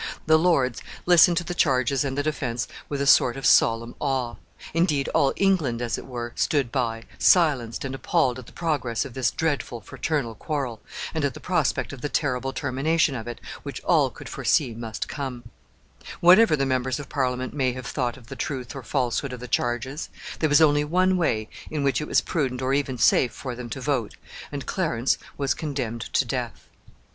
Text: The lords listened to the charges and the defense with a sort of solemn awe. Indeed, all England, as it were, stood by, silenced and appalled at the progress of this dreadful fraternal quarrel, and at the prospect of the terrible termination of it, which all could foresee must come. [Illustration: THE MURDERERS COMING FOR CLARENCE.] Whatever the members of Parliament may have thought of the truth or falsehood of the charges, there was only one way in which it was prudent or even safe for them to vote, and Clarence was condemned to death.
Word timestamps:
The 0.25 0.39
lords 0.39 0.81
listened 1.05 1.37
to 1.37 1.43
the 1.43 1.53
charges 1.53 2.03
and 2.03 2.17
the 2.17 2.23
defense 2.23 2.67
with 2.89 3.01
a 3.01 3.05
sort 3.05 3.37
of 3.37 3.45
solemn 3.45 3.93
awe. 3.99 4.33
Indeed, 4.73 5.09
all 5.09 5.31
England, 5.35 5.79
as 5.79 5.95
it 5.95 6.07
were, 6.07 6.31
stood 6.33 6.71
by, 6.71 7.03
silenced 7.19 7.85
and 7.85 7.93
appalled 7.93 8.39
at 8.39 8.47
the 8.47 8.51
progress 8.51 9.05
of 9.05 9.13
this 9.13 9.29
dreadful 9.29 9.79
fraternal 9.79 10.33
quarrel, 10.33 10.81
and 11.13 11.23
at 11.23 11.35
the 11.35 11.39
prospect 11.39 11.93
of 11.93 12.01
the 12.01 12.09
terrible 12.09 12.51
termination 12.51 13.13
of 13.13 13.27
it, 13.27 13.39
which 13.61 13.79
all 13.83 14.09
could 14.09 14.27
foresee 14.27 14.73
must 14.73 15.07
come. 15.07 15.43
[Illustration: 15.43 15.51
THE 15.61 15.85
MURDERERS 15.85 15.85
COMING 15.85 16.01
FOR 16.01 16.23
CLARENCE.] 16.23 16.39
Whatever 16.41 16.55
the 16.55 16.65
members 16.65 16.99
of 16.99 17.09
Parliament 17.09 17.53
may 17.53 17.73
have 17.73 17.85
thought 17.85 18.17
of 18.17 18.25
the 18.25 18.35
truth 18.35 18.75
or 18.75 18.81
falsehood 18.81 19.33
of 19.33 19.39
the 19.39 19.47
charges, 19.47 20.09
there 20.39 20.49
was 20.49 20.61
only 20.61 20.83
one 20.83 21.15
way 21.15 21.47
in 21.69 21.83
which 21.83 22.01
it 22.01 22.07
was 22.07 22.21
prudent 22.21 22.63
or 22.63 22.73
even 22.73 22.97
safe 22.97 23.31
for 23.33 23.53
them 23.53 23.69
to 23.69 23.79
vote, 23.79 24.15
and 24.51 24.65
Clarence 24.65 25.19
was 25.37 25.53
condemned 25.53 26.01
to 26.01 26.25
death. 26.25 26.67